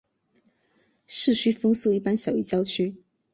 [1.05, 2.95] 市区风速一般小于郊区。